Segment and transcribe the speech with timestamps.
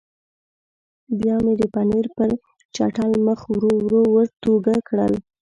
[1.19, 2.29] بیا مې د پنیر پر
[2.75, 5.13] چټل مخ ورو ورو ورتوږه کړل.